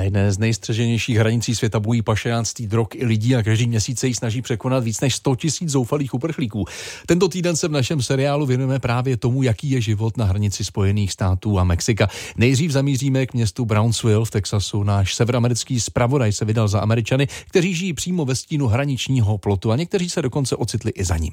Na 0.00 0.04
jedné 0.04 0.32
z 0.32 0.38
nejstřeženějších 0.38 1.16
hranicí 1.16 1.54
světa 1.54 1.80
bojí 1.80 2.02
pašeánství 2.02 2.66
drog 2.66 2.86
i 2.94 3.06
lidí 3.06 3.36
a 3.36 3.42
každý 3.42 3.66
měsíc 3.66 3.98
se 4.00 4.06
jí 4.06 4.14
snaží 4.14 4.42
překonat 4.42 4.84
víc 4.84 5.00
než 5.00 5.14
100 5.14 5.36
tisíc 5.36 5.68
zoufalých 5.70 6.14
uprchlíků. 6.14 6.64
Tento 7.06 7.28
týden 7.28 7.56
se 7.56 7.68
v 7.68 7.72
našem 7.72 8.02
seriálu 8.02 8.46
věnujeme 8.46 8.78
právě 8.78 9.16
tomu, 9.16 9.42
jaký 9.42 9.70
je 9.70 9.80
život 9.80 10.16
na 10.16 10.24
hranici 10.24 10.64
Spojených 10.64 11.12
států 11.12 11.58
a 11.58 11.64
Mexika. 11.64 12.08
Nejdřív 12.36 12.70
zamíříme 12.70 13.26
k 13.26 13.34
městu 13.34 13.64
Brownsville 13.64 14.24
v 14.24 14.30
Texasu. 14.30 14.82
Náš 14.82 15.14
severoamerický 15.14 15.80
zpravodaj 15.80 16.32
se 16.32 16.44
vydal 16.44 16.68
za 16.68 16.80
Američany, 16.80 17.28
kteří 17.48 17.74
žijí 17.74 17.92
přímo 17.92 18.24
ve 18.24 18.34
stínu 18.34 18.66
hraničního 18.66 19.38
plotu 19.38 19.72
a 19.72 19.76
někteří 19.76 20.10
se 20.10 20.22
dokonce 20.22 20.56
ocitli 20.56 20.90
i 20.90 21.04
za 21.04 21.16
ním. 21.16 21.32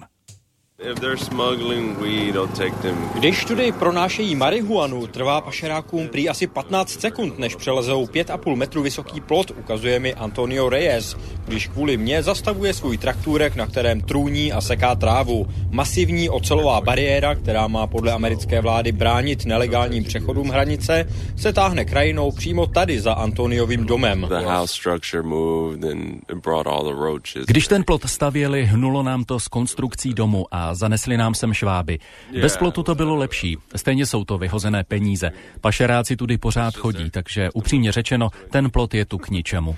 Když 3.14 3.46
tudy 3.46 3.72
pronášejí 3.72 4.36
marihuanu, 4.36 5.08
trvá 5.08 5.42
pašerákům 5.42 6.08
prý 6.08 6.30
asi 6.30 6.48
15 6.48 6.90
sekund, 6.90 7.40
než 7.40 7.56
přelezou 7.56 8.06
5,5 8.06 8.56
metru 8.56 8.82
vysoký 8.82 9.22
plot, 9.22 9.52
ukazuje 9.52 10.00
mi 10.00 10.14
Antonio 10.14 10.70
Reyes, 10.70 11.18
když 11.46 11.68
kvůli 11.68 11.98
mně 11.98 12.24
zastavuje 12.24 12.74
svůj 12.74 12.98
traktůrek, 12.98 13.56
na 13.56 13.68
kterém 13.68 14.02
trůní 14.02 14.54
a 14.54 14.62
seká 14.62 14.96
trávu. 14.96 15.48
Masivní 15.72 16.30
ocelová 16.30 16.82
bariéra, 16.82 17.36
která 17.36 17.68
má 17.68 17.88
podle 17.88 18.12
americké 18.12 18.62
vlády 18.62 18.92
bránit 18.92 19.46
nelegálním 19.46 20.04
přechodům 20.04 20.50
hranice, 20.50 21.06
se 21.38 21.54
táhne 21.54 21.86
krajinou 21.86 22.32
přímo 22.32 22.68
tady 22.68 23.02
za 23.02 23.14
Antoniovým 23.14 23.86
domem. 23.86 24.28
Když 27.48 27.68
ten 27.68 27.84
plot 27.84 28.02
stavěli, 28.06 28.66
hnulo 28.66 29.04
nám 29.04 29.24
to 29.24 29.40
z 29.40 29.48
konstrukcí 29.48 30.14
domu 30.14 30.46
a 30.52 30.67
zanesli 30.74 31.18
nám 31.18 31.36
sem 31.36 31.54
šváby. 31.54 32.00
Bez 32.42 32.58
plotu 32.58 32.84
to 32.84 32.96
bylo 32.96 33.16
lepší. 33.16 33.58
Stejně 33.76 34.06
jsou 34.06 34.26
to 34.26 34.38
vyhozené 34.38 34.84
peníze. 34.84 35.32
Pašeráci 35.62 36.16
tudy 36.16 36.38
pořád 36.38 36.76
chodí, 36.78 37.10
takže 37.10 37.50
upřímně 37.54 37.92
řečeno, 37.92 38.30
ten 38.52 38.70
plot 38.70 38.94
je 38.94 39.06
tu 39.06 39.18
k 39.18 39.30
ničemu. 39.30 39.76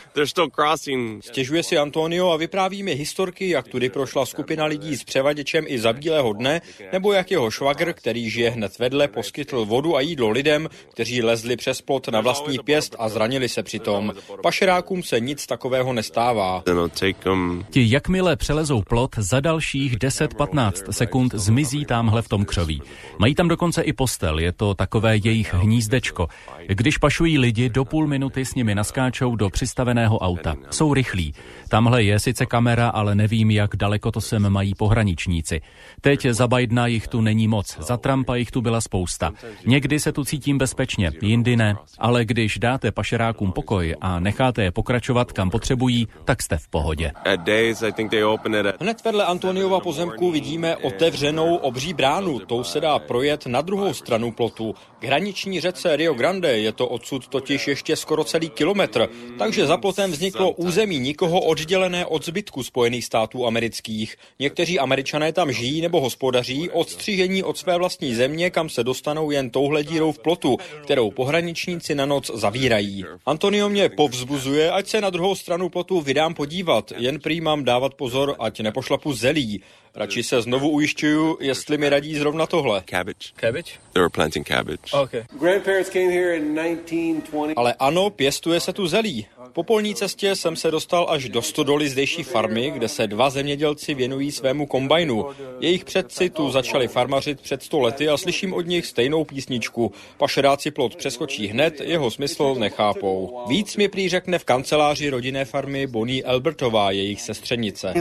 Stěžuje 1.21 1.63
si 1.63 1.77
Antonio 1.77 2.29
a 2.29 2.37
vypráví 2.37 2.83
mi 2.83 2.93
historky, 2.93 3.49
jak 3.49 3.67
tudy 3.67 3.89
prošla 3.89 4.25
skupina 4.25 4.65
lidí 4.65 4.97
s 4.97 5.03
převaděčem 5.03 5.65
i 5.67 5.79
za 5.79 5.93
bílého 5.93 6.33
dne, 6.33 6.61
nebo 6.91 7.13
jak 7.13 7.31
jeho 7.31 7.51
švagr, 7.51 7.93
který 7.93 8.29
žije 8.29 8.49
hned 8.49 8.79
vedle, 8.79 9.07
poskytl 9.07 9.65
vodu 9.65 9.95
a 9.95 10.01
jídlo 10.01 10.29
lidem, 10.29 10.69
kteří 10.91 11.21
lezli 11.21 11.57
přes 11.57 11.81
plot 11.81 12.07
na 12.07 12.21
vlastní 12.21 12.59
pěst 12.59 12.95
a 12.99 13.09
zranili 13.09 13.49
se 13.49 13.63
přitom. 13.63 14.13
Pašerákům 14.43 15.03
se 15.03 15.19
nic 15.19 15.45
takového 15.45 15.93
nestává. 15.93 16.63
Ti 17.69 17.91
jakmile 17.91 18.35
přelezou 18.35 18.81
plot, 18.81 19.15
za 19.17 19.39
dalších 19.39 19.97
10-15 19.97 20.49
15 20.49 20.78
sekund 20.91 21.33
zmizí 21.33 21.85
tamhle 21.85 22.21
v 22.21 22.29
tom 22.29 22.45
křoví. 22.45 22.81
Mají 23.19 23.35
tam 23.35 23.47
dokonce 23.47 23.81
i 23.81 23.93
postel, 23.93 24.39
je 24.39 24.51
to 24.51 24.73
takové 24.73 25.17
jejich 25.17 25.53
hnízdečko. 25.53 26.27
Když 26.67 26.97
pašují 26.97 27.39
lidi, 27.39 27.69
do 27.69 27.85
půl 27.85 28.07
minuty 28.07 28.45
s 28.45 28.55
nimi 28.55 28.75
naskáčou 28.75 29.35
do 29.35 29.49
přistaveného 29.49 30.19
auta. 30.19 30.55
Jsou 30.69 30.93
rychlí. 30.93 31.33
Tamhle 31.69 32.03
je 32.03 32.19
sice 32.19 32.45
kamera, 32.45 32.89
ale 32.89 33.15
nevím, 33.15 33.51
jak 33.51 33.75
daleko 33.75 34.11
to 34.11 34.21
sem 34.21 34.49
mají 34.49 34.75
pohraničníci. 34.75 35.61
Teď 36.01 36.25
za 36.25 36.47
Bidena 36.47 36.87
jich 36.87 37.07
tu 37.07 37.21
není 37.21 37.47
moc, 37.47 37.77
za 37.79 37.97
Trumpa 37.97 38.35
jich 38.35 38.51
tu 38.51 38.61
byla 38.61 38.81
spousta. 38.81 39.31
Někdy 39.65 39.99
se 39.99 40.11
tu 40.11 40.23
cítím 40.23 40.57
bezpečně, 40.57 41.11
jindy 41.21 41.55
ne. 41.55 41.75
Ale 41.97 42.25
když 42.25 42.57
dáte 42.59 42.91
pašerákům 42.91 43.51
pokoj 43.51 43.95
a 44.01 44.19
necháte 44.19 44.63
je 44.63 44.71
pokračovat, 44.71 45.31
kam 45.31 45.49
potřebují, 45.49 46.07
tak 46.25 46.41
jste 46.41 46.57
v 46.57 46.67
pohodě. 46.67 47.11
Hned 48.81 49.03
vedle 49.05 49.25
Antoniova 49.25 49.79
pozemku 49.79 50.31
vidíme 50.31 50.68
vidíme 50.69 50.87
otevřenou 50.95 51.55
obří 51.55 51.93
bránu. 51.93 52.39
Tou 52.39 52.63
se 52.63 52.79
dá 52.79 52.99
projet 52.99 53.45
na 53.45 53.61
druhou 53.61 53.93
stranu 53.93 54.31
plotu. 54.31 54.75
K 54.99 55.03
hraniční 55.03 55.59
řece 55.59 55.95
Rio 55.95 56.13
Grande 56.13 56.59
je 56.59 56.71
to 56.71 56.87
odsud 56.87 57.27
totiž 57.27 57.67
ještě 57.67 57.95
skoro 57.95 58.23
celý 58.23 58.49
kilometr, 58.49 59.07
takže 59.37 59.65
za 59.65 59.77
plotem 59.77 60.11
vzniklo 60.11 60.51
území 60.51 60.99
nikoho 60.99 61.41
oddělené 61.41 62.05
od 62.05 62.25
zbytku 62.25 62.63
Spojených 62.63 63.05
států 63.05 63.45
amerických. 63.45 64.15
Někteří 64.39 64.79
američané 64.79 65.33
tam 65.33 65.51
žijí 65.51 65.81
nebo 65.81 66.01
hospodaří, 66.01 66.69
odstřižení 66.69 67.43
od 67.43 67.57
své 67.57 67.77
vlastní 67.77 68.15
země, 68.15 68.49
kam 68.49 68.69
se 68.69 68.83
dostanou 68.83 69.31
jen 69.31 69.49
touhle 69.49 69.83
dírou 69.83 70.11
v 70.11 70.19
plotu, 70.19 70.57
kterou 70.83 71.11
pohraničníci 71.11 71.95
na 71.95 72.05
noc 72.05 72.31
zavírají. 72.33 73.05
Antonio 73.25 73.69
mě 73.69 73.89
povzbuzuje, 73.89 74.71
ať 74.71 74.87
se 74.87 75.01
na 75.01 75.09
druhou 75.09 75.35
stranu 75.35 75.69
plotu 75.69 76.01
vydám 76.01 76.33
podívat, 76.33 76.91
jen 76.97 77.19
prý 77.19 77.41
mám 77.41 77.63
dávat 77.63 77.93
pozor, 77.93 78.35
ať 78.39 78.59
nepošlapu 78.59 79.13
zelí. 79.13 79.61
Radši 79.95 80.23
se 80.23 80.41
znovu 80.41 80.58
ujišťuju, 80.67 81.37
jestli 81.41 81.77
mi 81.77 81.89
radí 81.89 82.15
zrovna 82.15 82.45
tohle. 82.45 82.83
Cabbage. 82.89 83.31
Cabbage? 83.35 83.71
They 83.93 84.01
were 84.01 84.09
planting 84.09 84.47
cabbage. 84.47 84.93
Okay. 84.93 85.23
Ale 87.55 87.73
ano, 87.79 88.09
pěstuje 88.09 88.59
se 88.59 88.73
tu 88.73 88.87
zelí. 88.87 89.25
Po 89.59 89.63
polní 89.63 89.95
cestě 89.95 90.35
jsem 90.35 90.55
se 90.55 90.71
dostal 90.71 91.07
až 91.09 91.29
do 91.29 91.41
stodoly 91.41 91.89
zdejší 91.89 92.23
farmy, 92.23 92.71
kde 92.71 92.87
se 92.87 93.07
dva 93.07 93.29
zemědělci 93.29 93.93
věnují 93.93 94.31
svému 94.31 94.65
kombajnu. 94.65 95.25
Jejich 95.59 95.85
předci 95.85 96.29
tu 96.29 96.51
začali 96.51 96.87
farmařit 96.87 97.41
před 97.41 97.63
sto 97.63 97.79
lety 97.79 98.09
a 98.09 98.17
slyším 98.17 98.53
od 98.53 98.67
nich 98.67 98.85
stejnou 98.85 99.23
písničku. 99.23 99.91
Pašeráci 100.17 100.71
plot 100.71 100.95
přeskočí 100.95 101.47
hned, 101.47 101.81
jeho 101.81 102.11
smysl 102.11 102.55
nechápou. 102.59 103.43
Víc 103.47 103.77
mi 103.77 103.87
prý 103.87 104.09
řekne 104.09 104.39
v 104.39 104.45
kanceláři 104.45 105.09
rodinné 105.09 105.45
farmy 105.45 105.87
Bonnie 105.87 106.23
Albertová, 106.23 106.91
jejich 106.91 107.21
sestřenice. 107.21 107.93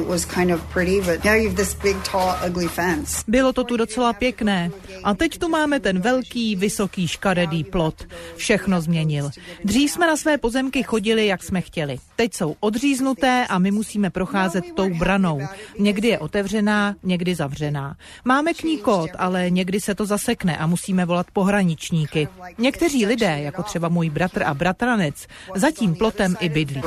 Bylo 3.29 3.53
to 3.53 3.65
tu 3.65 3.77
docela 3.77 4.13
pěkné. 4.13 4.71
A 5.05 5.15
teď 5.15 5.39
tu 5.39 5.49
máme 5.49 5.81
ten 5.81 6.01
velký, 6.01 6.57
vysoký, 6.57 7.09
škaredý 7.09 7.65
plot. 7.65 8.07
Všechno 8.37 8.81
změnil. 8.81 9.31
Dřív 9.65 9.91
jsme 9.91 10.07
na 10.07 10.17
své 10.17 10.39
pozemky 10.39 10.83
chodili, 10.83 11.27
jak 11.27 11.48
jsme 11.49 11.61
chtěli. 11.61 11.97
Teď 12.17 12.35
jsou 12.35 12.57
odříznuté 12.61 13.47
a 13.49 13.59
my 13.59 13.71
musíme 13.71 14.11
procházet 14.11 14.65
tou 14.75 14.95
branou. 14.95 15.41
Někdy 15.79 16.09
je 16.09 16.19
otevřená, 16.19 16.95
někdy 17.03 17.35
zavřená. 17.35 17.97
Máme 18.25 18.55
k 18.55 18.63
ní 18.63 18.79
kód, 18.79 19.11
ale 19.19 19.51
někdy 19.51 19.81
se 19.81 19.95
to 19.95 20.07
zasekne 20.07 20.57
a 20.57 20.67
musíme 20.67 21.05
volat 21.05 21.27
pohraničníky. 21.33 22.29
Někteří 22.59 23.07
lidé, 23.07 23.41
jako 23.41 23.63
třeba 23.63 23.89
můj 23.89 24.11
bratr 24.11 24.43
a 24.43 24.55
bratranec, 24.55 25.27
zatím 25.55 25.95
plotem 25.95 26.37
i 26.41 26.49
bydlí. 26.49 26.83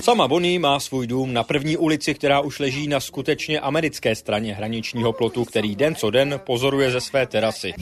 Sama 0.00 0.28
Bonnie 0.28 0.58
má 0.58 0.80
svůj 0.80 1.06
dům 1.06 1.32
na 1.32 1.44
první 1.44 1.76
ulici, 1.76 2.14
která 2.14 2.40
už 2.40 2.58
leží 2.58 2.88
na 2.88 3.00
skutečně 3.00 3.60
americké 3.60 4.14
straně 4.14 4.54
hraničního 4.54 5.12
plotu, 5.12 5.44
který 5.44 5.76
den 5.76 5.94
co 5.94 6.10
den 6.10 6.40
pozoruje 6.46 6.90
ze 6.90 7.00
své 7.00 7.26
terasy. 7.26 7.74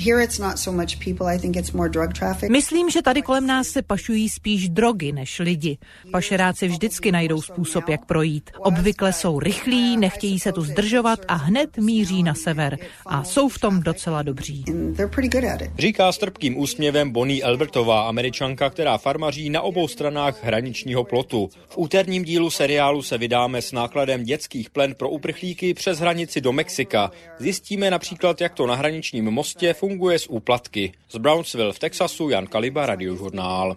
Myslím, 2.51 2.91
že 2.91 3.03
tady 3.03 3.23
kolem 3.23 3.47
nás 3.47 3.69
se 3.69 3.83
pašují 3.83 4.29
drogy 4.69 5.13
než 5.13 5.39
lidi. 5.39 5.79
Pašeráci 6.13 6.69
vždycky 6.69 7.13
najdou 7.13 7.43
způsob, 7.43 7.89
jak 7.89 8.07
projít. 8.07 8.51
Obvykle 8.59 9.13
jsou 9.13 9.41
rychlí, 9.41 9.97
nechtějí 9.97 10.39
se 10.39 10.53
tu 10.53 10.63
zdržovat 10.63 11.19
a 11.29 11.35
hned 11.35 11.79
míří 11.79 12.23
na 12.23 12.35
sever. 12.35 12.79
A 13.07 13.25
jsou 13.25 13.49
v 13.49 13.59
tom 13.59 13.81
docela 13.81 14.23
dobří. 14.23 14.65
Říká 15.79 16.13
s 16.13 16.19
trpkým 16.19 16.59
úsměvem 16.59 17.11
Bonnie 17.11 17.45
Albertová, 17.45 18.09
američanka, 18.09 18.71
která 18.71 18.99
farmaří 18.99 19.51
na 19.51 19.63
obou 19.63 19.89
stranách 19.89 20.45
hraničního 20.45 21.05
plotu. 21.05 21.49
V 21.69 21.79
úterním 21.79 22.25
dílu 22.25 22.51
seriálu 22.51 23.03
se 23.03 23.19
vydáme 23.19 23.63
s 23.63 23.73
nákladem 23.73 24.25
dětských 24.25 24.71
plen 24.71 24.95
pro 24.95 25.11
uprchlíky 25.11 25.75
přes 25.75 25.99
hranici 25.99 26.41
do 26.41 26.53
Mexika. 26.53 27.11
Zjistíme 27.39 27.91
například, 27.91 28.41
jak 28.41 28.55
to 28.55 28.67
na 28.67 28.75
hraničním 28.75 29.31
mostě 29.31 29.75
funguje 29.75 30.19
s 30.19 30.31
úplatky. 30.31 30.93
Z 31.11 31.19
Brownsville 31.19 31.73
v 31.73 31.79
Texasu 31.79 32.29
Jan 32.29 32.47
Kaliba, 32.47 32.87
Radiožurnál. 32.87 33.77